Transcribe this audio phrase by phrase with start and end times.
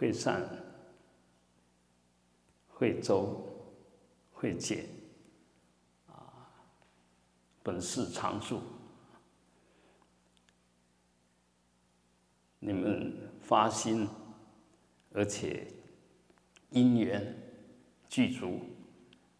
[0.00, 0.42] 会善、
[2.70, 3.44] 会周、
[4.32, 4.86] 会解，
[6.08, 6.48] 啊，
[7.62, 8.62] 本是常住。
[12.60, 14.08] 你们发心，
[15.12, 15.70] 而且
[16.70, 17.36] 因缘
[18.08, 18.58] 具足，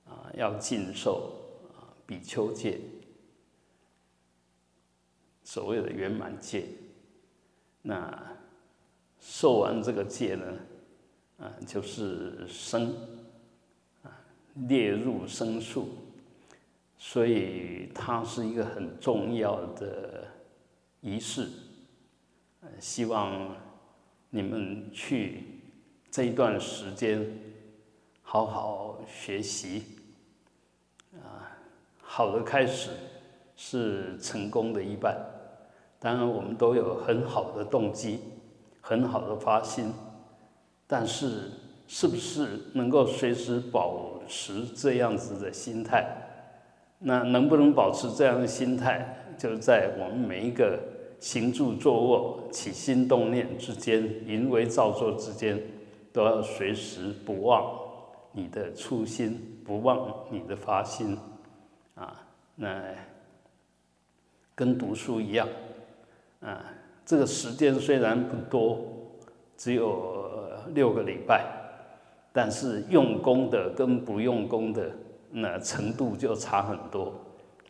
[0.04, 2.78] 啊，要尽受啊比丘戒，
[5.42, 6.68] 所谓的圆满戒，
[7.80, 8.38] 那。
[9.20, 10.44] 受完这个戒呢，
[11.38, 12.94] 啊，就是生，
[14.02, 14.10] 啊，
[14.54, 15.88] 列入生数，
[16.96, 20.24] 所以它是一个很重要的
[21.02, 21.48] 仪式。
[22.78, 23.54] 希望
[24.30, 25.44] 你们去
[26.10, 27.26] 这一段时间
[28.22, 29.84] 好好学习，
[31.14, 31.56] 啊，
[32.00, 32.90] 好的开始
[33.54, 35.14] 是成功的一半。
[35.98, 38.20] 当然，我们都有很好的动机。
[38.80, 39.92] 很好的发心，
[40.86, 41.50] 但是
[41.86, 46.06] 是不是能够随时保持这样子的心态？
[46.98, 50.78] 那能不能保持这样的心态，就是在我们每一个
[51.18, 55.60] 行住坐卧、起心动念之间、淫为造作之间，
[56.12, 57.78] 都要随时不忘
[58.32, 61.16] 你的初心，不忘你的发心
[61.94, 62.20] 啊！
[62.54, 62.82] 那
[64.54, 65.48] 跟读书一样
[66.40, 66.64] 啊。
[67.04, 68.84] 这个时间虽然不多，
[69.56, 70.26] 只有
[70.74, 71.44] 六个礼拜，
[72.32, 74.90] 但是用功的跟不用功的
[75.30, 77.14] 那程度就差很多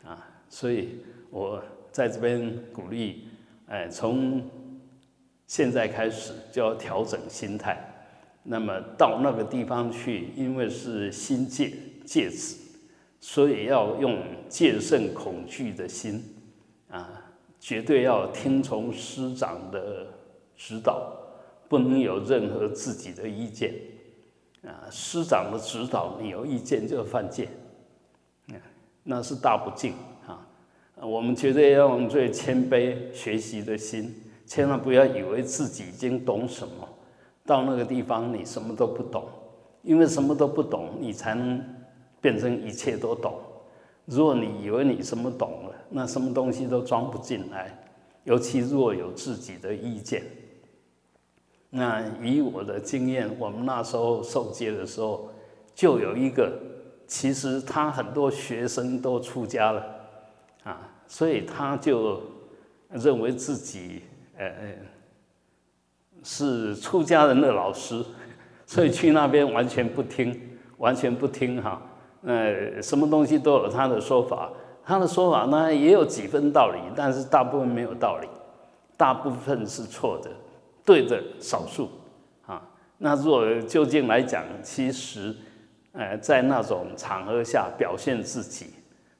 [0.04, 0.28] 啊！
[0.48, 1.00] 所以
[1.30, 3.28] 我在这边鼓励，
[3.68, 4.42] 哎，从
[5.46, 7.86] 现在开始就要调整心态。
[8.42, 11.72] 那么到那个地方去，因为是心戒
[12.04, 12.56] 戒子，
[13.20, 16.22] 所以要用戒慎恐惧的心
[16.88, 17.29] 啊。
[17.60, 20.06] 绝对要听从师长的
[20.56, 21.12] 指导，
[21.68, 23.74] 不能有任何自己的意见。
[24.62, 27.48] 啊，师长的指导，你有意见就犯戒，
[29.04, 29.94] 那是大不敬
[30.26, 30.46] 啊！
[30.96, 36.86] 我们绝对要用最谦卑学习的心，千万不要以为自己已经懂什么，
[37.46, 39.26] 到那个地方你什么都不懂，
[39.82, 41.64] 因为什么都不懂，你才能
[42.20, 43.40] 变成一切都懂。
[44.04, 47.76] 如果你以为你什么懂了，那什么东西都装不进来，
[48.24, 50.22] 尤其若有自己的意见。
[51.68, 55.30] 那以我的经验，我们那时候受戒的时候，
[55.74, 56.52] 就有一个，
[57.06, 59.84] 其实他很多学生都出家了，
[60.64, 62.20] 啊，所以他就
[62.90, 64.02] 认为自己
[64.36, 64.52] 呃
[66.22, 68.04] 是出家人的老师，
[68.66, 71.80] 所以去那边完全不听，完全不听哈，
[72.22, 74.50] 呃，什么东西都有他的说法。
[74.90, 78.26] 他的说法呢也有几分道理，但是大部分没有道理，
[78.96, 80.28] 大部分是错的，
[80.84, 81.88] 对的少数
[82.44, 82.60] 啊。
[82.98, 85.32] 那若究竟来讲，其实，
[85.92, 88.66] 呃，在那种场合下表现自己，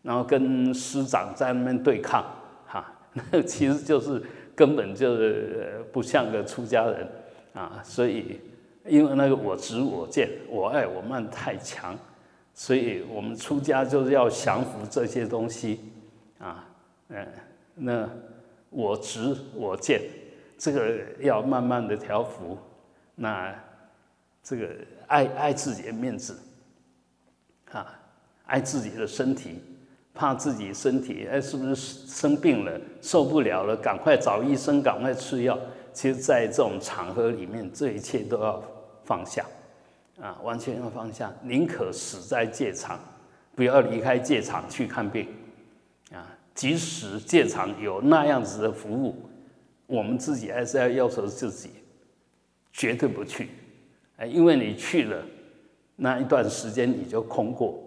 [0.02, 2.24] 然后跟师长在那边对抗，
[2.66, 2.92] 哈，
[3.30, 4.20] 那其实就是
[4.56, 7.08] 根本就是不像个出家人
[7.54, 7.80] 啊。
[7.84, 8.40] 所以，
[8.84, 11.96] 因为那个我执我见我爱我慢太强。
[12.60, 15.80] 所以我们出家就是要降服这些东西，
[16.38, 16.68] 啊，
[17.08, 17.26] 嗯，
[17.74, 18.06] 那
[18.68, 20.02] 我执我见，
[20.58, 22.58] 这个要慢慢的调服，
[23.14, 23.50] 那
[24.42, 24.68] 这个
[25.06, 26.38] 爱爱自己的面子，
[27.72, 27.98] 啊，
[28.44, 29.62] 爱自己的身体，
[30.12, 35.58] 怕自己身体哎是不是生病了受不了了，赶快找医生，赶快吃药。
[35.94, 38.62] 其实，在这种场合里面，这一切都要
[39.02, 39.46] 放下。
[40.20, 43.00] 啊，完全要放下，宁可死在戒场，
[43.54, 45.26] 不要离开戒场去看病。
[46.12, 49.16] 啊，即使戒场有那样子的服务，
[49.86, 51.70] 我们自己还是要要求自己，
[52.72, 53.48] 绝对不去。
[54.16, 55.24] 哎，因为你去了，
[55.96, 57.82] 那一段时间你就空过，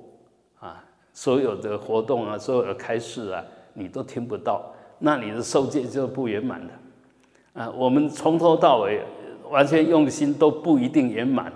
[0.60, 0.84] 啊，
[1.14, 3.44] 所有的活动啊，所有的开示啊，
[3.74, 7.62] 你都听不到，那你的受戒就不圆满的。
[7.62, 9.04] 啊，我们从头到尾
[9.52, 11.54] 完全用心都不一定圆满。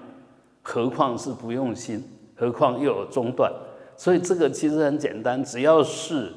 [0.69, 2.03] 何况是不用心，
[2.35, 3.49] 何况又有中断，
[3.95, 6.33] 所以这个其实很简单，只要是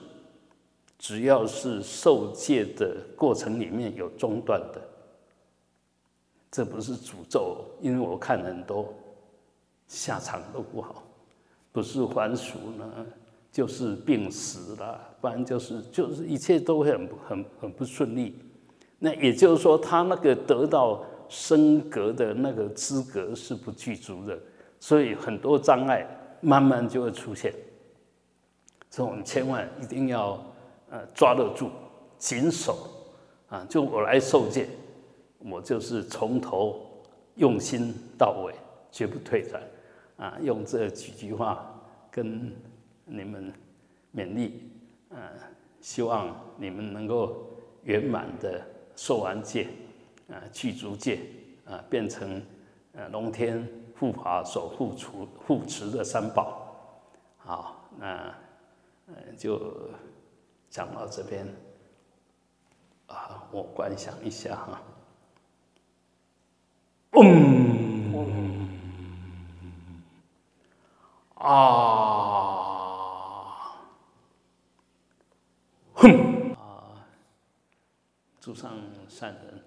[0.97, 4.81] 只要是受戒的过程里面有中断的，
[6.49, 8.95] 这不是诅咒，因为我看很多
[9.89, 11.03] 下场都不好，
[11.73, 12.89] 不是还俗呢，
[13.51, 18.39] 就是病死了，不然就是就是一切都很很很不顺利。
[19.01, 21.05] 那也就是说，他那个得到。
[21.31, 24.39] 升格的那个资格是不具足的，
[24.79, 26.07] 所以很多障碍
[26.43, 27.55] 慢慢就会出现。
[28.91, 30.43] 所以我们千万一定要
[30.91, 31.71] 呃抓得住，
[32.19, 32.77] 紧守
[33.49, 33.65] 啊！
[33.69, 34.69] 就我来受戒，
[35.39, 36.85] 我就是从头
[37.37, 38.53] 用心到位，
[38.91, 39.63] 绝不退转。
[40.17, 41.73] 啊，用这几句话
[42.11, 42.53] 跟
[43.07, 43.53] 你们
[44.15, 44.69] 勉励，
[45.09, 45.33] 啊，
[45.81, 47.47] 希望你们能够
[47.85, 48.61] 圆满的
[48.97, 49.69] 受完戒，
[50.31, 51.21] 啊，去逐界，
[51.67, 52.43] 啊，变成
[52.93, 53.69] 呃龙天
[53.99, 55.09] 护法守护持
[55.47, 56.75] 护持的三宝。
[57.39, 58.35] 好，那
[59.09, 59.91] 呃就
[60.69, 61.47] 讲到这边，
[63.09, 64.83] 啊，我观想一下哈，
[67.13, 67.71] 嗯。
[71.43, 71.57] 啊，
[75.95, 77.01] 哼啊！
[78.39, 78.77] 祖上
[79.09, 79.65] 善人，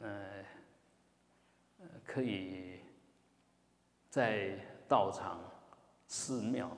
[0.00, 0.44] 呃，
[2.04, 2.80] 可以
[4.08, 4.58] 在
[4.88, 5.40] 道场、
[6.06, 6.70] 寺庙、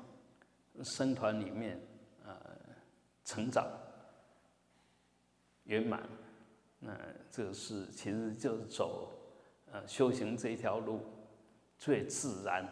[0.83, 1.81] 僧团里面，
[2.25, 2.35] 呃，
[3.25, 3.67] 成长
[5.65, 6.03] 圆满。
[6.79, 6.97] 那
[7.31, 9.13] 这是其实就是走
[9.73, 11.01] 呃修行这一条路
[11.79, 12.67] 最自然。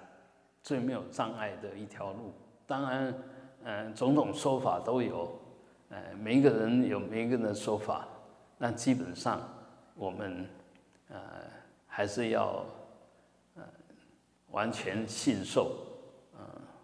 [0.61, 2.35] 最没有障碍的一条路，
[2.67, 3.15] 当然，
[3.63, 5.41] 嗯，种种说法都有，
[5.89, 8.07] 呃，每一个人有每一个人的说法，
[8.59, 9.41] 那基本上
[9.99, 10.49] 我们，
[11.09, 11.19] 呃，
[11.87, 12.65] 还是要，
[13.57, 13.63] 呃，
[14.53, 15.77] 完全信受，
[16.39, 16.41] 呃，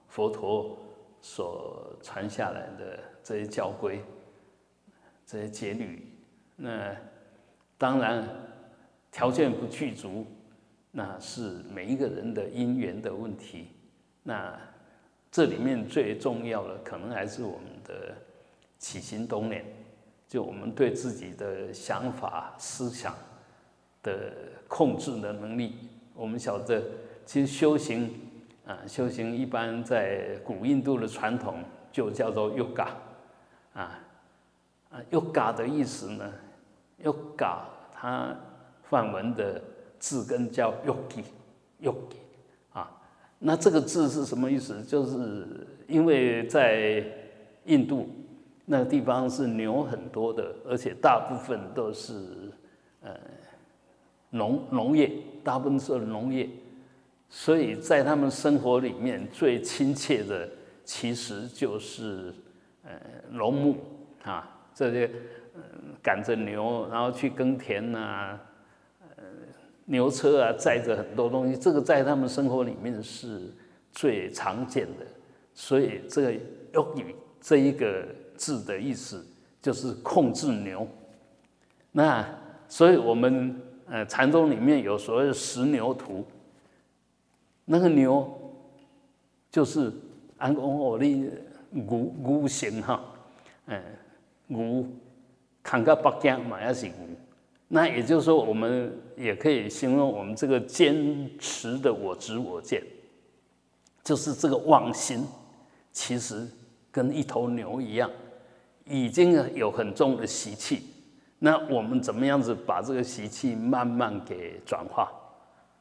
[0.09, 0.77] 佛陀
[1.23, 4.03] 所传下来的这些教规，
[5.25, 6.13] 这些戒律，
[6.57, 6.95] 那
[7.79, 8.29] 当然
[9.13, 10.27] 条件不具足。
[10.97, 13.67] 那是每一个人的因缘的问题，
[14.23, 14.57] 那
[15.29, 18.15] 这里面最重要的可能还是我们的
[18.79, 19.65] 起心动念，
[20.29, 23.15] 就我们对自己的想法、思想
[24.03, 24.33] 的
[24.69, 25.77] 控制的能力。
[26.15, 26.83] 我们晓得，
[27.25, 28.11] 其实修行
[28.67, 31.63] 啊，修行一般在古印度的传统
[31.93, 32.89] 就叫做 yoga，
[33.75, 34.01] 啊
[34.91, 36.33] 啊，yoga 的意思呢
[37.03, 37.59] ，yoga
[37.93, 38.37] 它
[38.83, 39.61] 梵文的。
[39.97, 42.17] 字根叫 yogi，yogi
[42.75, 42.91] 啊，
[43.39, 44.83] 那这个字是什么意思？
[44.83, 47.03] 就是因为在
[47.65, 48.07] 印度
[48.65, 52.15] 那个地方是牛很多的，而且大部分都是
[53.03, 53.11] 呃
[54.31, 55.11] 农农业，
[55.43, 56.49] 大部分是农业，
[57.29, 60.49] 所以在他们生活里面最亲切的
[60.85, 62.33] 其实就是
[62.85, 62.91] 呃
[63.31, 63.77] 农牧
[64.23, 65.11] 啊，这些
[66.03, 68.39] 赶着牛然后去耕田呐。
[69.17, 69.25] 呃
[69.87, 73.53] 牛车啊，载着很多东西，这个在他们生活里面是
[73.93, 75.05] 最常见的。
[75.53, 76.33] 所以这个
[76.73, 78.03] “用语”这一个
[78.37, 79.27] 字的意思
[79.63, 80.87] 就是控制牛。
[81.93, 82.27] 那
[82.69, 86.25] 所以我们呃禅宗里面有所谓的十牛图，
[87.65, 88.29] 那个牛
[89.51, 89.93] 就是
[90.39, 91.07] 安公我的
[91.71, 93.01] 牛牛形哈，
[93.67, 93.83] 嗯，
[94.49, 94.87] 牛
[95.63, 96.95] 扛个北疆嘛也是牛。
[97.69, 102.83] 那也就是说，我们也可以形容我们这个坚持的我执我见，
[104.05, 105.25] 就是这个妄心，
[105.91, 106.47] 其实
[106.93, 108.09] 跟一头牛一样，
[108.85, 110.83] 已经有很重的习气。
[111.39, 115.11] 那我们怎么样子把这个习气慢慢给转化？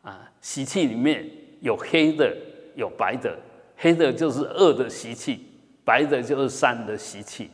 [0.01, 1.25] 啊，习气里面
[1.61, 2.35] 有黑的，
[2.75, 3.38] 有白的，
[3.77, 5.45] 黑的就是恶的习气，
[5.85, 7.50] 白的就是善的习气。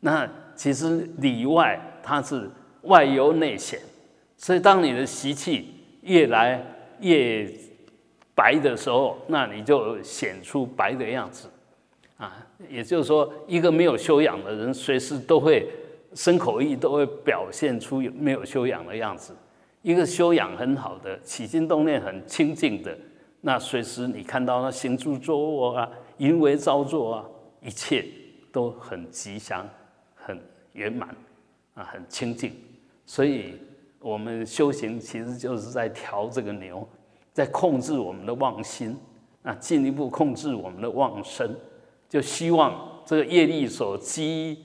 [0.00, 2.50] 那其实里外它是。
[2.84, 3.80] 外忧内显，
[4.36, 6.62] 所以当你的习气越来
[7.00, 7.50] 越
[8.34, 11.48] 白的时候，那你就显出白的样子，
[12.24, 15.68] 啊，也就是说，一个没有修养的人，随时都会
[16.14, 19.32] 生口意，都会表现出没有修养的样子；
[19.82, 22.96] 一个修养很好的，起心动念很清净的，
[23.42, 27.24] 那随时你看到他行住坐卧啊，淫为造作啊，
[27.60, 28.06] 一切
[28.50, 29.68] 都很吉祥、
[30.14, 30.40] 很
[30.72, 31.14] 圆满
[31.74, 32.52] 啊，很清净。
[33.04, 33.58] 所以，
[34.00, 36.88] 我们修行其实就是在调这个牛，
[37.34, 38.96] 在控制我们的妄心，
[39.42, 41.54] 啊，进一步控制我们的妄身，
[42.08, 44.58] 就希望这个业力所积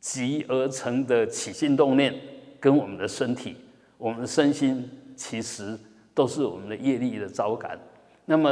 [0.00, 2.14] 集而成的起心动念，
[2.60, 3.56] 跟我们的身体、
[3.98, 5.78] 我们的身心，其实
[6.14, 7.78] 都是我们的业力的招感。
[8.24, 8.50] 那么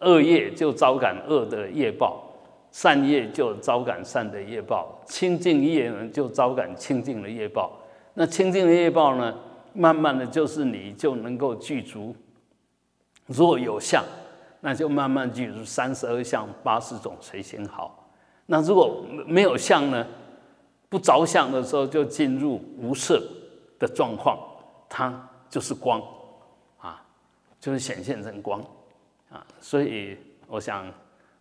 [0.00, 2.22] 恶业就招感恶的业报，
[2.70, 7.78] 善业就招感善的业报，清净业呢就招感清净的业报。
[8.14, 9.36] 那清净的业报呢？
[9.72, 12.12] 慢慢的就是你就能够具足。
[13.26, 14.04] 若有相，
[14.60, 18.10] 那就慢慢进入三十二相八十种随心好。
[18.46, 20.06] 那如果没有相呢？
[20.88, 23.22] 不着相的时候，就进入无色
[23.78, 24.36] 的状况，
[24.88, 26.02] 它就是光
[26.78, 27.00] 啊，
[27.60, 28.60] 就是显现成光
[29.30, 29.46] 啊。
[29.60, 30.16] 所以
[30.48, 30.92] 我想，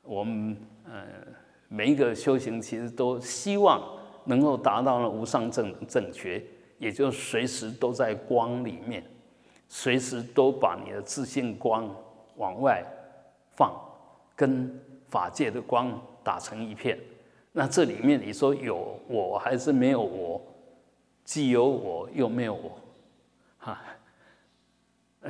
[0.04, 1.02] 我们呃
[1.68, 3.82] 每一个修行，其实都希望
[4.26, 6.44] 能够达到了无上正正觉。
[6.78, 9.04] 也就随时都在光里面，
[9.68, 11.90] 随时都把你的自信光
[12.38, 12.86] 往外
[13.60, 13.70] 放，
[14.34, 14.74] 跟
[15.10, 16.98] 法界的光打成一片。
[17.52, 20.42] 那这里面你说有我还是没有我？
[21.26, 22.80] 既有我又没有我，
[23.58, 23.80] 哈，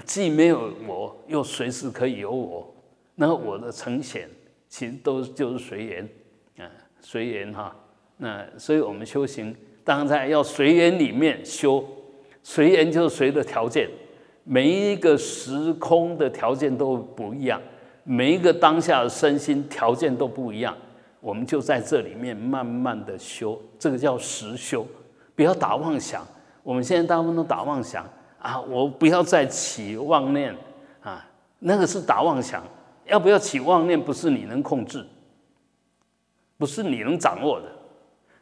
[0.06, 2.72] 既没有我又随时可以有我。
[3.16, 4.30] 那我的呈现
[4.68, 6.10] 其实都就是随缘，
[6.60, 6.70] 啊，
[7.02, 7.76] 随缘哈。
[8.18, 9.56] 那所以我们修行。
[9.84, 11.84] 当然要随缘里面修，
[12.44, 13.90] 随缘就是随的条件，
[14.44, 17.60] 每一个时空的条件都不一样，
[18.12, 20.76] 每一个当下的身心条件都不一样，
[21.20, 24.84] 我们就在这里面慢慢的修，这个叫实修，
[25.36, 26.26] 不要打妄想。
[26.64, 28.04] 我们现在大部分都打妄想
[28.40, 30.56] 啊，我不要再起妄念
[31.04, 31.24] 啊，
[31.60, 32.64] 那个是打妄想。
[33.06, 35.06] 要不要起妄念，不是你能控制，
[36.58, 37.68] 不是你能掌握的。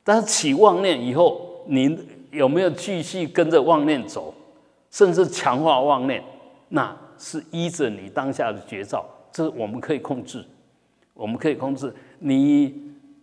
[0.02, 2.00] 但是起妄念以后，你
[2.32, 4.34] 有没有继续跟着妄念走，
[4.92, 6.24] 甚至强化妄念？
[6.70, 9.06] 那是依着你当下的觉照，
[9.38, 10.44] 这我们可以控制，
[11.14, 11.94] 我们可以控制。
[12.18, 12.74] 你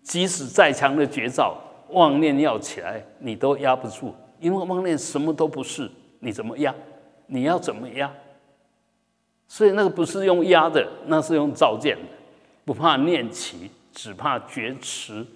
[0.01, 1.59] 即使再强的绝照，
[1.91, 5.91] 妄念要起来，你都压不住，因为妄念什么都不是，
[6.21, 6.73] 你怎么压？
[7.27, 8.09] 你要怎么压？
[9.49, 12.03] 所以那个不是用压的，那是用照见的，
[12.65, 15.27] 不怕念起，只怕觉迟。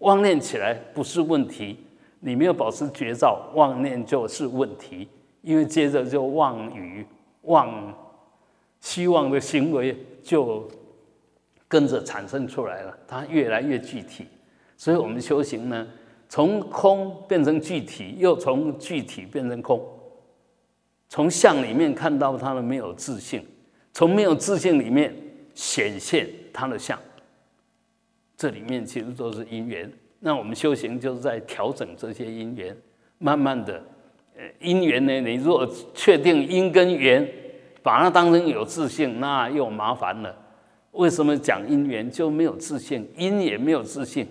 [0.00, 1.78] 妄念起来不是问题，
[2.20, 5.08] 你没有保持绝照，妄念就是问题。
[5.40, 7.06] 因为接着就妄语、
[7.44, 7.72] 妄
[8.86, 10.70] 希望的行为就
[11.66, 14.28] 跟着产生出来了，它越来越具体。
[14.76, 15.84] 所以我们修行呢，
[16.28, 19.84] 从空变成具体，又从具体变成空，
[21.08, 23.44] 从相里面看到它的没有自信，
[23.92, 25.12] 从没有自信里面
[25.52, 26.96] 显现它的相。
[28.36, 32.76] 这里面其实都是因缘，那我们修行就是在调整这些因缘，
[33.18, 33.82] 慢慢的，
[34.36, 37.28] 呃，因缘呢，你如果确定因跟缘，
[37.86, 40.34] 把它当成有自信，那又麻烦了。
[40.90, 43.08] 为什么讲因缘就没有自信？
[43.16, 44.26] 因也没有自信，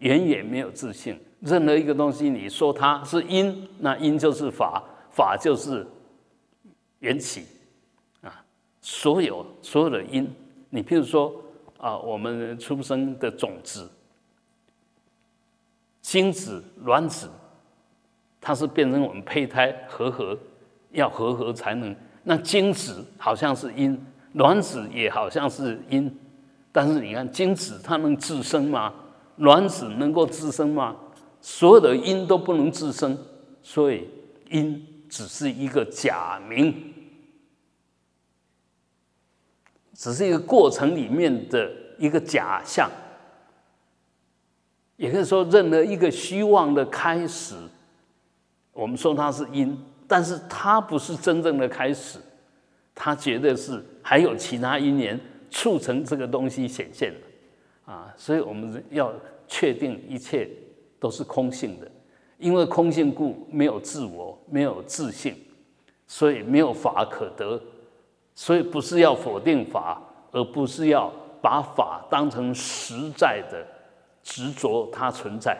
[0.00, 1.18] 缘也没有自信。
[1.40, 5.86] 任何一个东西，你说它是因，那因就是法，法就是
[6.98, 7.46] 缘起
[8.20, 8.44] 啊。
[8.82, 10.30] 所有所有的因，
[10.68, 11.32] 你譬如说。
[11.82, 13.90] 啊，我们出生的种子、
[16.02, 17.26] 精子、卵子，
[18.38, 20.38] 它是变成我们胚胎合合，
[20.90, 21.96] 要合合才能。
[22.30, 24.00] 那精子好像是因，
[24.34, 26.16] 卵子也好像是因，
[26.70, 28.94] 但是你看，精子它能自生吗？
[29.38, 30.94] 卵子能够自生吗？
[31.40, 33.18] 所有的因都不能自生，
[33.64, 34.08] 所以
[34.48, 36.94] 因只是一个假名。
[39.92, 41.68] 只是一个过程里面的
[41.98, 42.88] 一个假象，
[44.96, 47.56] 也可以说，任何一个虚妄的开始，
[48.72, 49.76] 我们说它是因，
[50.10, 52.18] 但是它不是真正的开始，
[52.96, 55.18] 它绝对是还有其他因缘
[55.50, 58.12] 促成这个东西显现的啊！
[58.16, 59.14] 所以我们要
[59.46, 60.50] 确定一切
[60.98, 61.88] 都是空性的，
[62.38, 65.36] 因为空性故没有自我，没有自信，
[66.08, 67.62] 所以没有法可得。
[68.34, 70.02] 所以不是要否定法，
[70.32, 73.64] 而不是要把法当成实在的
[74.24, 75.56] 执着它存在。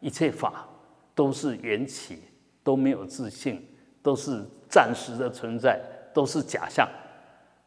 [0.00, 0.66] 一切法
[1.14, 2.20] 都是缘起，
[2.62, 3.66] 都没有自信，
[4.04, 5.80] 都是暂时的存在，
[6.12, 6.86] 都是假象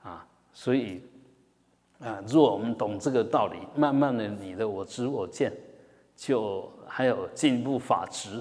[0.04, 0.24] 啊。
[0.54, 1.04] 所以
[2.00, 5.52] 啊，如果我们懂这个道理，慢慢的你的我知我见，
[6.16, 8.40] 就还有进一步法执，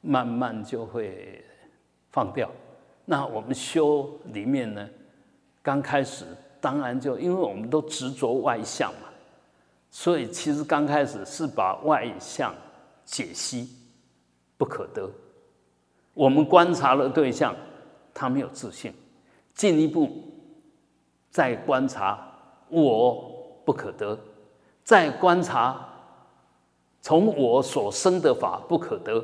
[0.00, 1.44] 慢慢就会
[2.10, 2.50] 放掉。
[3.04, 4.88] 那我们修里面呢？
[5.62, 6.24] 刚开始
[6.60, 9.08] 当然就因为我们都执着外相嘛，
[9.88, 12.52] 所以其实刚开始是把外相
[13.04, 13.68] 解析
[14.56, 15.08] 不可得。
[16.16, 17.54] 我们观察了对象，
[18.14, 18.90] 他没有自信，
[19.54, 20.10] 进一步
[21.30, 22.32] 再观察
[22.70, 24.18] 我不可得，
[24.82, 25.86] 再观察
[27.02, 29.22] 从我所生的法不可得。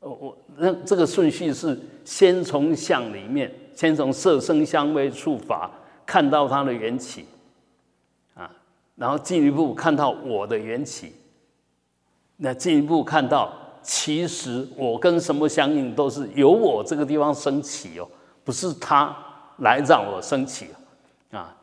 [0.00, 3.50] 我我那这个顺序是先从相里面。
[3.74, 5.68] 先从色声香味触法
[6.06, 7.24] 看到它的缘起，
[8.34, 8.48] 啊，
[8.94, 11.12] 然后进一步看到我的缘起，
[12.36, 13.52] 那进一步看到
[13.84, 18.08] 其实我跟什么相应都是由我这个地方升起哦，
[18.42, 19.14] 不是他
[19.58, 20.68] 来让我升起，
[21.30, 21.54] 啊，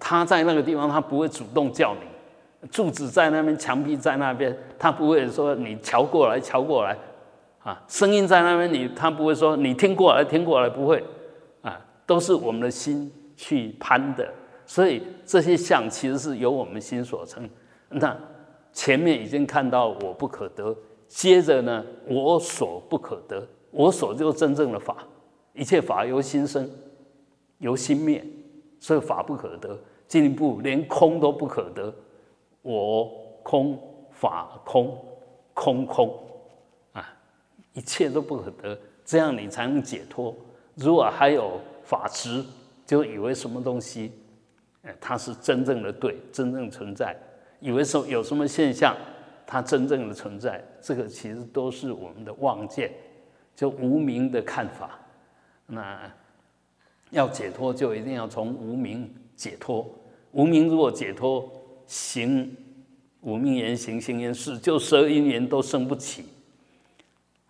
[0.00, 6.96] 他在那个地方他不会主动叫你，柱子在那边，墙壁在那边，他不会说你瞧过来瞧过来，
[7.62, 11.04] 啊，声音在那边你他不会说你听过来听过来不会。
[11.62, 14.30] 啊都是我们的心去攀的，
[14.66, 17.48] 所以这些相其实是由我们心所成。
[17.88, 18.14] 那
[18.74, 20.76] 前面已经看到我不可得，
[21.14, 25.06] 接着呢，我所不可得，我所就真正的法，
[25.52, 26.68] 一切法由心生，
[27.58, 28.22] 由心灭，
[28.80, 29.78] 所以法不可得。
[30.08, 31.94] 进一步连空都不可得，
[32.62, 33.08] 我
[33.44, 33.78] 空
[34.10, 34.98] 法空
[35.54, 36.18] 空空
[36.92, 37.16] 啊，
[37.74, 40.34] 一切都不可得，这样你才能解脱。
[40.74, 42.44] 如果还有法执，
[42.84, 44.10] 就以为什么东西，
[44.82, 47.16] 哎，它是真正的对，真正存在，
[47.60, 48.96] 以为说有什么现象，
[49.46, 52.90] 它真正的存在，这个其实都是我们的妄见，
[53.54, 54.98] 就无名的看法。
[55.66, 56.10] 那
[57.10, 59.88] 要解脱，就一定要从无名解脱。
[60.32, 61.50] 无名如果解脱，
[61.86, 62.56] 行
[63.20, 66.26] 无名言行，行言事，就十二因缘都生不起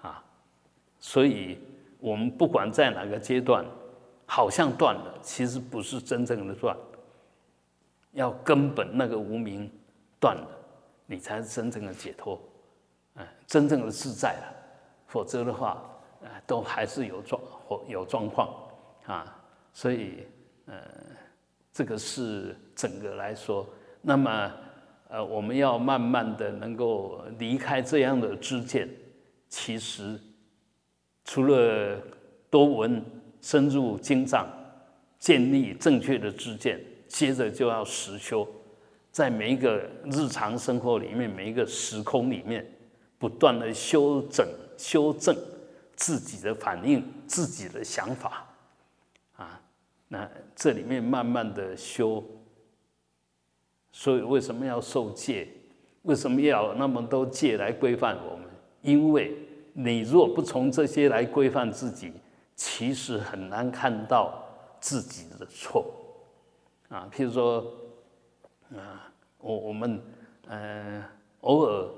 [0.02, 0.22] 啊。
[1.00, 1.58] 所以，
[1.98, 3.64] 我们不管在哪个阶段，
[4.26, 6.76] 好像断了，其实不是真正的断。
[8.12, 9.68] 要根本那个无名
[10.20, 10.46] 断了，
[11.06, 12.40] 你才是真正的解脱，
[13.16, 14.54] 嗯，真正的自在了。
[15.06, 15.82] 否则的话，
[16.23, 18.49] 呃，都还是有状或有状况
[19.06, 19.37] 啊。
[19.73, 20.26] 所以，
[20.66, 20.75] 呃。
[21.76, 23.68] 这个是整个来说，
[24.00, 24.52] 那么，
[25.08, 28.88] 呃，我们要慢慢的能够离开这样的知见，
[29.49, 30.16] 其实
[31.25, 32.00] 除了
[32.49, 33.04] 多闻、
[33.40, 34.46] 深入经藏、
[35.18, 38.46] 建立正确的知见，接着就要实修，
[39.14, 42.68] 在每一个日常生活里面，每一个时空里面，
[43.16, 44.44] 不断的修整、
[44.76, 45.33] 修正
[45.94, 48.44] 自己的反应、自己的想法。
[49.37, 49.61] 啊
[50.09, 52.25] 那这里面慢慢的修，
[53.92, 55.47] 所以为什么要受戒？
[56.02, 58.47] 为什么要那么多戒来规范我们？
[58.83, 59.33] 因为
[59.75, 62.12] 你若不从这些来规范自己，
[62.56, 64.44] 其实很难看到
[64.80, 65.87] 自己的错。
[66.88, 67.64] 啊，譬如说，
[68.76, 70.00] 啊，我我们
[70.49, 71.02] 呃
[71.40, 71.88] 偶尔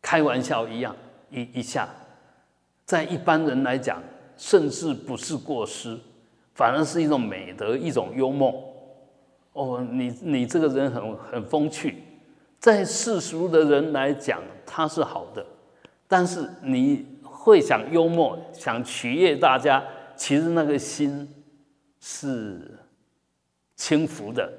[0.00, 0.94] 开玩笑一样
[1.30, 1.88] 一一下，
[2.84, 4.02] 在一般人来讲，
[4.36, 5.98] 甚至不是过失。
[6.54, 8.74] 反而是一种美德，一种幽默。
[9.52, 12.02] 哦，你你这个人很很风趣，
[12.58, 15.44] 在世俗的人来讲，他是好的。
[16.08, 19.84] 但是你会想幽默，想取悦大家，
[20.16, 21.28] 其实那个心
[22.00, 22.78] 是
[23.74, 24.50] 轻浮的。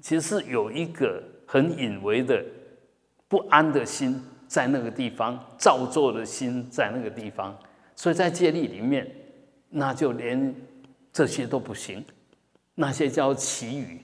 [0.00, 2.44] 其实是有一个很隐微的
[3.28, 7.56] 不安的心在那个地方，造作的心在那个地方。
[7.94, 9.06] 所以在戒律里面。
[9.68, 10.54] 那就连
[11.12, 12.02] 这些都不行，
[12.76, 14.00] 那些叫奇语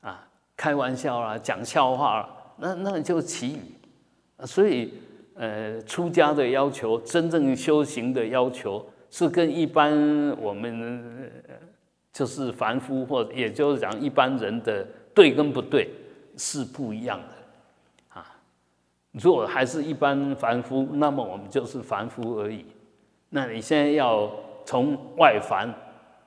[0.00, 4.46] 啊，开玩笑啦，讲笑话啦，那那就奇语。
[4.46, 4.94] 所以，
[5.34, 9.92] 呃，出家的要求，真正修行的要求，是跟一般
[10.40, 11.30] 我们
[12.18, 15.88] 就是凡夫，或也就是讲一般人的对跟不对
[16.36, 18.36] 是不一样的啊。
[19.12, 22.64] 如果还是一般凡夫，那么我们就是凡夫而已。
[23.28, 24.30] 那你现在要。
[24.68, 25.66] 从外凡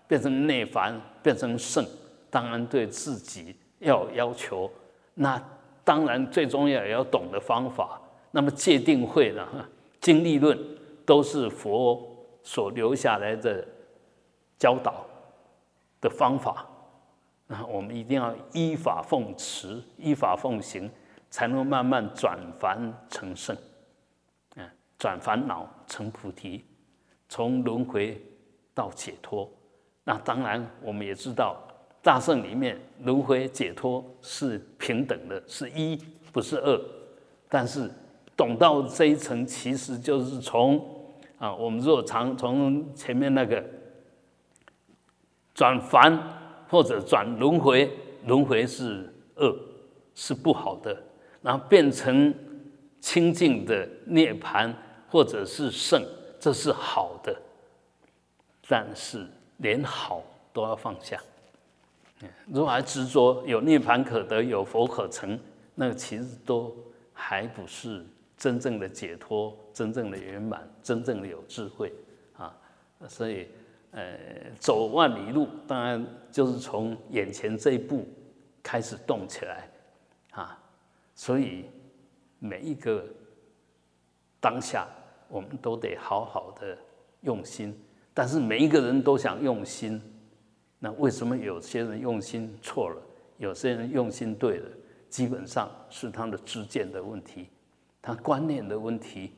[0.08, 1.86] 变成内凡，变成圣，
[2.28, 4.68] 当然对自己要有要求。
[5.14, 5.40] 那
[5.84, 8.02] 当然最重要也要懂得方法。
[8.32, 9.48] 那么戒定慧呢？
[10.00, 10.58] 经历论
[11.06, 12.02] 都是佛
[12.42, 13.64] 所留下来的
[14.58, 15.06] 教导
[16.02, 16.68] 的方法。
[17.48, 20.92] 那我们一定要依法奉持，依法奉行，
[21.30, 23.56] 才能慢慢转凡成圣。
[24.56, 26.66] 嗯，转烦恼成菩提，
[27.30, 28.22] 从轮回。
[28.74, 29.52] 到解脱，
[30.06, 31.58] 那当然我们也知道，
[32.02, 36.82] 大圣里面轮回解脱是平等的，是一不是二。
[37.50, 37.92] 但是
[38.36, 40.82] 懂到这一层，其实就是从
[41.38, 43.62] 啊，我们若常从前面那个
[45.54, 46.18] 转凡
[46.70, 47.92] 或者转轮回，
[48.26, 49.56] 轮回是恶，
[50.16, 50.96] 是不好的，
[51.42, 52.34] 然后变成
[53.00, 54.74] 清净的涅槃
[55.10, 56.04] 或者是圣，
[56.40, 57.36] 这是好的。
[58.68, 61.22] 但是连好都要放下，
[62.46, 65.38] 如果还执着有涅槃可得，有佛可成，
[65.76, 66.74] 那其实都
[67.12, 68.06] 还不是
[68.38, 71.92] 真正的解脱，真正的圆满，真正的有智慧
[72.38, 72.56] 啊！
[73.10, 73.50] 所以，
[73.92, 74.04] 呃，
[74.58, 78.08] 走万里路，当然就是从眼前这一步
[78.64, 79.70] 开始动起来
[80.32, 80.58] 啊！
[81.14, 81.66] 所以
[82.40, 83.06] 每一个
[84.40, 84.88] 当下，
[85.28, 86.78] 我们都得好好的
[87.22, 87.78] 用心。
[88.14, 90.02] 但是每一个人都想用心，
[90.80, 93.02] 那为什么有些人用心错了，
[93.38, 94.70] 有些人用心对了？
[95.10, 97.48] 基本上是他的知见的问题，
[98.02, 99.34] 他观念的问题。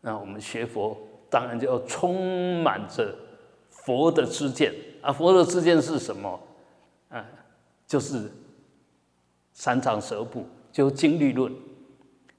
[0.00, 0.96] 那我们学佛
[1.28, 3.12] 当然就要充满着
[3.86, 5.12] 佛的知见啊！
[5.12, 6.40] 佛的知见是什么？
[7.08, 7.24] 啊，
[7.86, 8.28] 就是
[9.52, 11.54] 三藏十部，就经律论。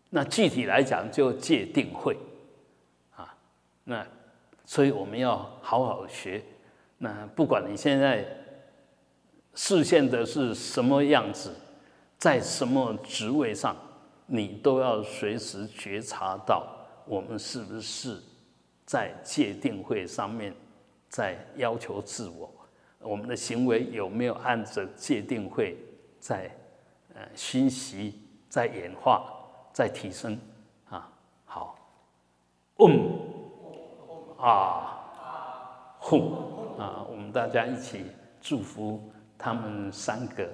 [0.10, 2.18] 那具体来讲，就戒定慧
[3.16, 3.34] 啊。
[3.86, 4.06] 那
[4.66, 6.44] 所以我们要好好学。
[6.98, 8.26] 那不管你现在
[9.56, 11.56] 视线的是什么样子，
[12.18, 13.74] 在什么职位上，
[14.26, 16.68] 你都要随时觉察到
[17.06, 18.22] 我们是不是
[18.86, 20.54] 在界定会上面
[21.10, 22.50] 在要求自我，
[23.00, 25.78] 我们的行为有没有按着界定会
[26.20, 26.50] 在
[27.14, 29.32] 呃熏习、在演化、
[29.74, 30.38] 在提升
[30.90, 31.12] 啊？
[31.46, 31.78] 好，
[32.80, 33.20] 嗯，
[34.38, 35.00] 啊，
[36.00, 36.58] 哼。
[36.78, 38.06] 啊，我们大家一起
[38.40, 39.02] 祝福
[39.36, 40.48] 他们三个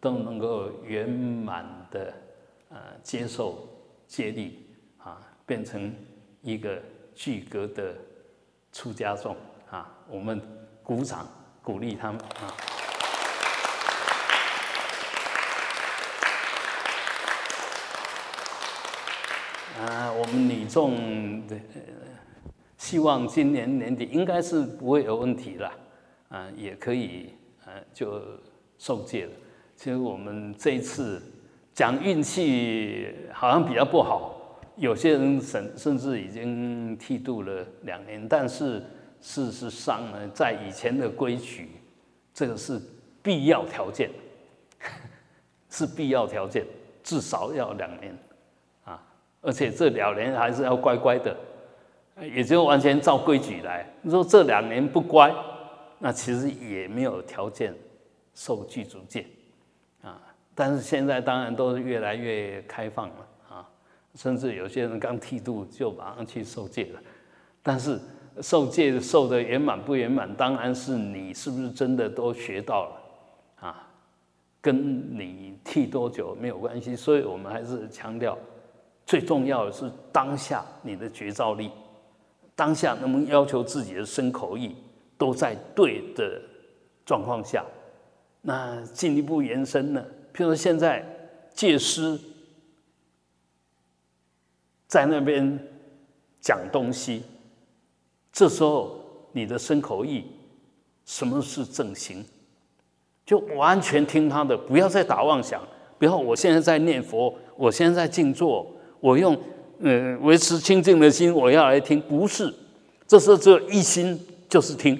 [0.00, 2.14] 都能够圆满的
[2.68, 3.68] 呃接受
[4.06, 4.64] 接力
[4.98, 5.92] 啊，变成
[6.42, 6.80] 一个
[7.12, 7.92] 具格的
[8.70, 9.34] 出家众。
[10.08, 10.40] 我们
[10.82, 11.26] 鼓掌
[11.62, 12.54] 鼓励他们啊。
[19.80, 21.56] 啊，我们女众的。
[22.76, 25.72] 希望今年年底应该是不会有问题了，
[26.28, 27.30] 啊，也可以，
[27.64, 28.20] 呃，就
[28.78, 29.32] 受戒了。
[29.74, 31.20] 其实我们这一次
[31.72, 38.82] 讲运气好像比较不好，有些人甚甚至已经剃度了两年，但是
[39.24, 41.70] 事实上呢，在以前的规矩，
[42.34, 42.78] 这个是
[43.22, 44.10] 必要条件，
[45.70, 46.62] 是必要条件，
[47.02, 48.14] 至少要两年，
[48.84, 49.02] 啊，
[49.40, 51.34] 而且这两年还是要乖乖的。
[52.20, 53.84] 也就完全照规矩来。
[54.02, 55.34] 你说这两年不乖，
[55.98, 57.74] 那其实也没有条件
[58.34, 59.26] 受具足戒
[60.02, 60.20] 啊。
[60.54, 63.68] 但是现在当然都是越来越开放了啊，
[64.14, 67.00] 甚至有些人刚剃度就马上去受戒了。
[67.64, 67.98] 但是
[68.42, 73.00] 受戒受的圆满不圆满，当然是你是不是真的都学到了
[73.60, 73.88] 啊，
[74.60, 76.96] 跟你剃多久没有关系。
[76.96, 78.36] 所以我们还是强调，
[79.06, 81.70] 最重要的是当下你的觉照力。
[82.56, 84.76] 当下能不能要求自己的身口意
[85.18, 86.40] 都在对的
[87.04, 87.64] 状况下？
[88.42, 90.04] 那进一步延伸呢？
[90.32, 91.04] 譬如说现在
[91.52, 92.18] 戒师
[94.86, 95.58] 在那边
[96.40, 97.24] 讲东西，
[98.34, 99.00] 这时候
[99.32, 100.26] 你的身口意
[101.06, 102.22] 什么是正行？
[103.24, 105.62] 就完全听他的，不要再打妄想。
[105.98, 108.70] 比如我现在在念佛，我现在在静坐，
[109.00, 109.34] 我用。
[109.80, 112.54] 嗯，维持清净的心，我要来听，不是，
[113.08, 114.18] 这时候只有一心，
[114.48, 114.98] 就是听，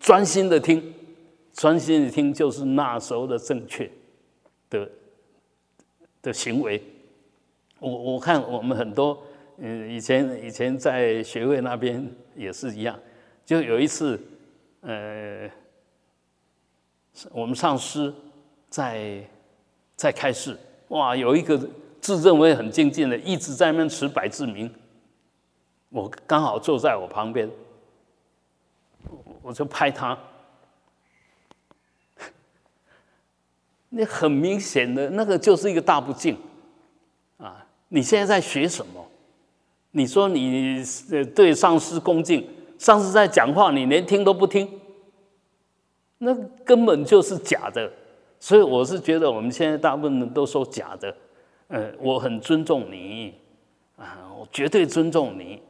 [0.00, 0.94] 专心的听，
[1.52, 3.88] 专心的听，就是那时候的正确
[4.70, 4.90] 的
[6.22, 6.82] 的行为。
[7.78, 9.22] 我我看我们很多，
[9.58, 12.98] 嗯，以前以前在学会那边也是一样，
[13.44, 14.20] 就有一次，
[14.80, 15.50] 呃，
[17.30, 18.12] 我们上师
[18.68, 19.22] 在
[19.96, 21.68] 在开示，哇，有一个。
[22.04, 24.70] 自认为很精进的，一直在那边持百字明。
[25.88, 27.50] 我刚好坐在我旁边，
[29.40, 30.18] 我就拍他。
[33.88, 36.36] 那很明显的那个就是一个大不敬
[37.38, 37.66] 啊！
[37.88, 39.08] 你现在在学什么？
[39.96, 40.84] 你说你
[41.36, 42.44] 对上司恭敬，
[42.78, 44.68] 上司在讲话，你连听都不听，
[46.18, 47.88] 那根本就是假的。
[48.40, 51.16] 所以我是觉得，我们现在大部分人都说假的。
[51.68, 53.34] 呃，我很尊重你，
[53.96, 55.62] 啊，我绝对尊重你，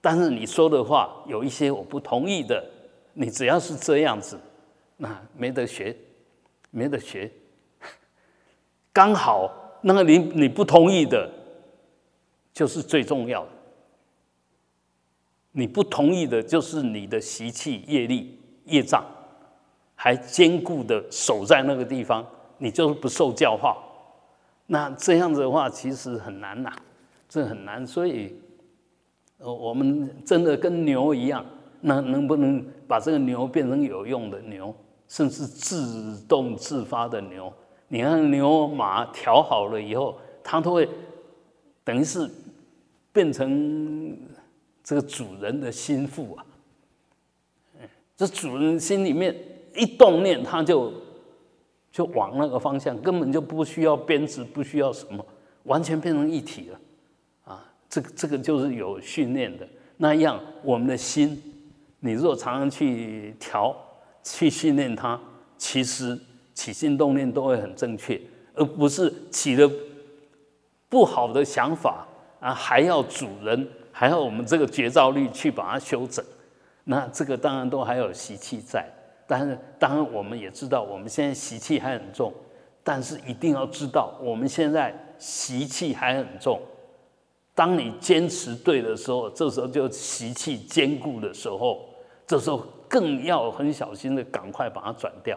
[0.00, 2.64] 但是你说的话有一些我不同意的，
[3.12, 4.40] 你只要是这样子，
[4.96, 5.94] 那没得学，
[6.70, 7.30] 没得学。
[8.94, 9.52] 刚好
[9.82, 11.30] 那个你你不同意的，
[12.54, 13.50] 就是最重要的。
[15.52, 19.04] 你不同意的就是你的习气、业力、业障，
[19.94, 22.24] 还坚固的守在那个地方，
[22.58, 23.76] 你就是不受教化。
[24.66, 26.70] 那这样子的话，其实很难呐，
[27.28, 27.86] 这很难。
[27.86, 28.34] 所以，
[29.38, 31.44] 呃，我们真的跟牛一样，
[31.80, 34.74] 那能不能把这个牛变成有用的牛，
[35.08, 37.52] 甚至自动自发的牛？
[37.88, 40.86] 你看牛马调好了以后，它都会
[41.82, 42.30] 等于是
[43.10, 43.97] 变成
[44.88, 46.46] 这个主人的心腹啊。
[48.16, 49.36] 这主人心里面
[49.74, 50.90] 一动念，他就。
[51.90, 55.24] 就往那个方向，根本就不需要编织，不需要什么，
[55.64, 56.80] 完全变成一体了，
[57.44, 60.38] 啊，这个这个就是有训练的那样。
[60.62, 61.42] 我们的心，
[61.98, 63.74] 你若常常去调、
[64.22, 65.18] 去训练它，
[65.56, 66.16] 其实
[66.54, 68.20] 起心动念都会很正确，
[68.54, 69.68] 而不是起了
[70.90, 72.06] 不好的想法
[72.38, 73.66] 啊，还要主人，
[73.98, 76.24] 还要我们这个觉照力去把它修整，
[76.84, 78.86] 那这个当然都还有习气在。
[79.26, 82.32] 但是，当然，我们也知道，我们现在习气还很重。
[82.84, 86.60] 但是，一定要知道，我们现在习气还很重，
[87.56, 91.84] 当你坚持对的时候，这时候就习气坚固的时候，
[92.24, 95.36] 这时候更要很小心的赶快把它转掉。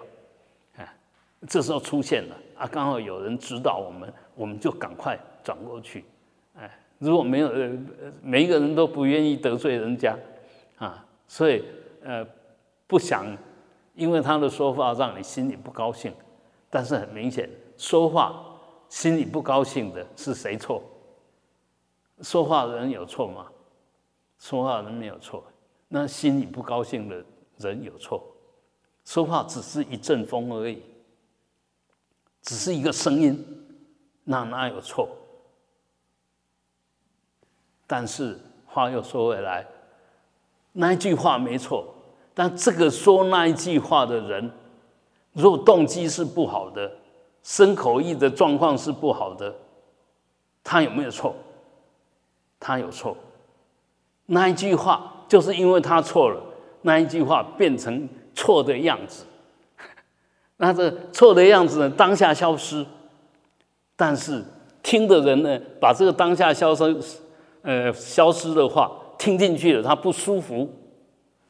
[0.77, 0.87] 哎，
[1.47, 6.05] 这时候出现了啊，刚好有人指导我们，我们就赶快转过去。
[6.53, 6.69] 哎，
[7.01, 7.77] 如果没有呃，
[8.21, 10.15] 每一个人都不愿意得罪人家
[10.77, 11.63] 啊，所以
[12.03, 12.23] 呃，
[12.85, 13.25] 不想
[13.95, 16.13] 因为他的说话让你心里不高兴，
[16.69, 18.45] 但是很明显，说话
[18.87, 20.83] 心里不高兴的是谁错？
[22.21, 23.47] 说话的人有错吗？
[24.37, 25.43] 说话人没有错，
[25.87, 27.25] 那心里不高兴的
[27.57, 28.23] 人有错。
[29.05, 30.83] 说话只是一阵风而已，
[32.43, 33.43] 只是一个声音，
[34.23, 35.09] 那哪有错？
[37.91, 39.67] 但是话又说回来，
[40.71, 41.85] 那一句话没错，
[42.33, 44.49] 但这个说那一句话的人，
[45.33, 46.89] 如果动机是不好的，
[47.43, 49.53] 生口意的状况是不好的，
[50.63, 51.35] 他有没有错？
[52.61, 53.17] 他有错，
[54.27, 56.41] 那一句话就是因为他错了，
[56.83, 59.25] 那一句话变成错的样子，
[60.55, 62.85] 那这错的样子呢，当下消失，
[63.97, 64.41] 但是
[64.81, 66.95] 听的人呢，把这个当下消失，
[67.61, 70.69] 呃，消失的话听进去了，他不舒服，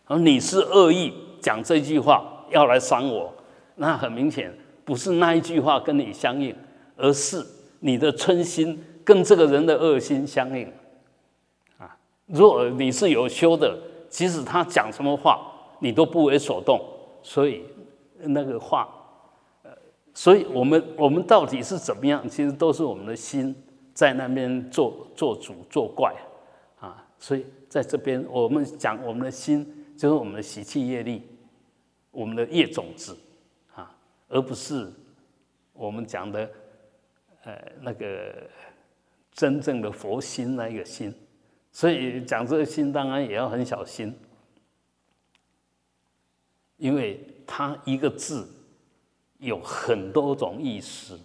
[0.05, 3.33] 而你是恶意讲这句话要来伤我，
[3.75, 6.55] 那很明显不是那一句话跟你相应，
[6.97, 7.45] 而是
[7.79, 10.65] 你的嗔心跟这个人的恶心相应。
[11.77, 11.97] 啊
[12.27, 13.77] 若你是有修的，
[14.09, 15.39] 即使他讲什么话，
[15.79, 16.79] 你都不为所动。
[17.23, 17.63] 所以
[18.19, 18.87] 那个话，
[19.63, 19.71] 呃，
[20.13, 22.27] 所以我们我们到底是怎么样？
[22.27, 23.55] 其实都是我们的心
[23.93, 26.15] 在那边做做主作怪
[26.79, 27.05] 啊。
[27.19, 31.21] 所以在这边，我们讲我们的心就是我们的习气业力，
[32.09, 33.17] 我们的业种子
[33.75, 33.95] 啊，
[34.27, 34.91] 而不是
[35.73, 36.49] 我们讲的
[37.43, 38.49] 呃那个
[39.31, 41.13] 真正的佛心那个心。
[41.71, 44.13] 所以讲这个心，当然也要很小心，
[46.77, 48.49] 因为它一个字
[49.37, 51.17] 有很多种意思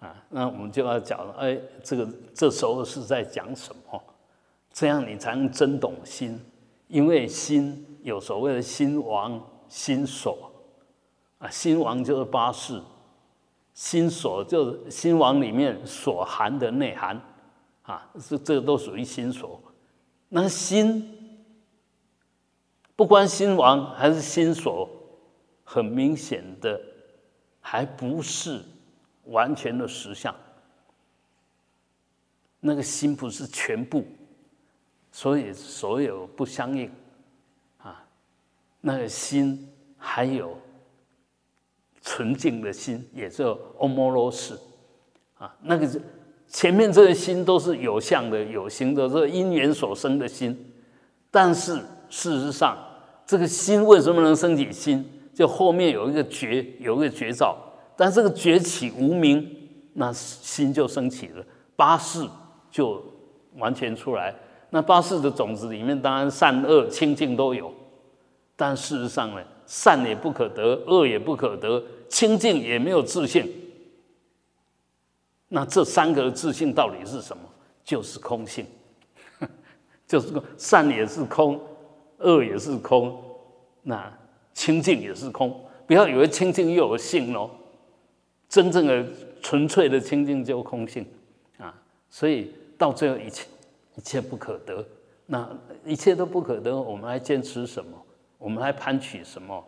[0.00, 0.24] 啊。
[0.30, 4.02] 那我们就要讲了，哎，这个这时候是在讲什么？
[4.72, 6.40] 这样你才能真懂心。
[6.86, 10.50] 因为心有所谓的心王、心所
[11.38, 12.80] 啊，心王就是八事，
[13.74, 17.20] 心所就是心王里面所含的内涵
[17.82, 19.60] 啊，这这个都属于心所。
[20.30, 21.14] 那心，
[22.96, 24.88] 不管心王还是心所，
[25.64, 26.80] 很明显的，
[27.60, 28.62] 还不是
[29.28, 30.34] 完全的实相。
[32.60, 34.04] 那个心不是全部，
[35.12, 36.90] 所以所有不相应
[37.78, 38.04] 啊。
[38.80, 40.58] 那个心还有
[42.02, 44.60] 纯净的心，也叫欧摩罗斯
[45.38, 45.88] 啊，那个。
[46.50, 50.72] 前面这个心都是有相的、有形的，这个因缘所生的心。
[51.30, 51.74] 但是
[52.08, 52.74] 事实上，
[53.26, 55.06] 这个心为什么能升起心？
[55.34, 57.54] 就后面有一个觉，有一个觉照。
[58.00, 59.44] 但这个崛起无名，
[59.94, 62.24] 那心就升起了，八事
[62.70, 63.04] 就
[63.56, 64.32] 完全出来。
[64.70, 67.74] 那八事的种子里面，当然善恶清净都有。
[68.54, 73.52] 但事实上呢，善也不可得，恶也不可得，清净也没有自信。
[75.48, 77.42] 那这三个自信到底是什么？
[77.82, 78.64] 就是空性，
[80.06, 81.60] 就是善也是空，
[82.18, 83.20] 恶也是空，
[83.82, 84.16] 那
[84.54, 85.64] 清净也是空。
[85.84, 87.50] 不要以为清净又有性哦，
[88.48, 89.04] 真正的
[89.42, 91.06] 纯粹的清净就空性
[91.58, 91.74] 啊。
[92.08, 93.46] 所以到最后一切
[93.96, 94.84] 一切不可得，
[95.26, 95.48] 那
[95.84, 97.90] 一切都不可得，我们还坚持什么？
[98.38, 99.64] 我们还攀取什么？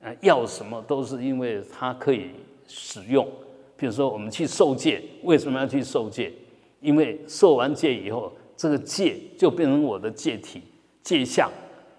[0.00, 2.30] 呃，要什么都是因为它可以
[2.66, 3.28] 使用。
[3.76, 6.32] 比如说，我们去受戒，为什么要去受戒？
[6.80, 10.62] 因为受完戒以后，这个戒就变成我的戒体、
[11.02, 11.50] 戒相，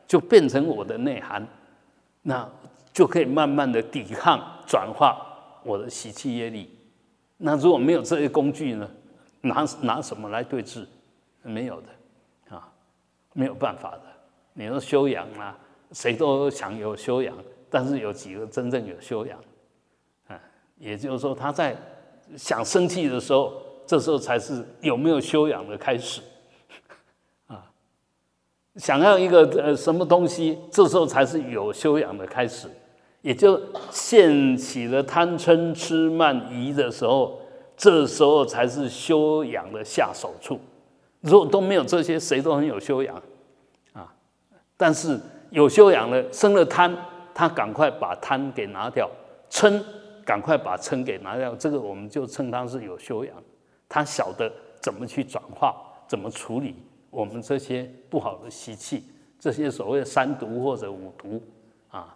[0.08, 1.46] 就变成我的内涵，
[2.22, 2.50] 那
[2.92, 5.29] 就可以慢慢的抵抗、转化
[5.70, 6.76] 我的喜气业力。
[7.38, 8.90] 那如果没有这些工具呢？
[9.42, 10.86] 拿拿什么来对治？
[11.44, 12.70] 没有的啊，
[13.32, 14.02] 没有办法的。
[14.52, 15.58] 你说修养啊，
[15.94, 17.34] 谁都想有修养，
[17.70, 19.40] 但是有几个真正有修养？
[20.28, 20.38] 啊
[20.78, 21.78] 也就是说，他在
[22.36, 26.22] 想生气的时候，这时候才是有没有修养的开始
[27.48, 27.72] 啊。
[28.76, 32.68] 想要一个呃什么东西，这时候才是有修养的开始。
[33.22, 33.60] 也就
[33.92, 37.40] 现起了贪嗔痴慢疑的时候，
[37.76, 40.60] 这时候才是修养的下手处。
[41.22, 43.16] 如果都没有这些，谁都很有修养
[43.94, 44.14] 啊。
[44.78, 45.20] 但是
[45.52, 46.96] 有修养的生了贪，
[47.34, 49.10] 他赶快把贪给拿掉，
[49.50, 49.82] 嗔。
[50.26, 53.34] 赶快把嗔给拿掉，这个我们就称他是有修养，
[53.88, 55.76] 他晓得怎么去转化，
[56.08, 56.76] 怎么处理
[57.10, 59.06] 我们这些不好的习气，
[59.40, 61.42] 这些所谓三毒或者五毒
[61.90, 62.16] 啊，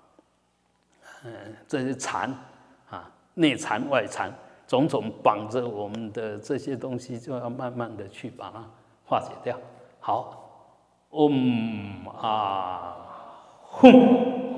[1.24, 1.32] 嗯，
[1.68, 2.30] 这些禅
[2.90, 4.32] 啊，内禅外禅，
[4.68, 8.64] 种种绑着我们的这些东西，就要慢慢的去把它
[9.06, 9.58] 化解掉。
[10.00, 10.78] 好，
[11.12, 12.98] 嗡啊，
[13.70, 14.53] 吽。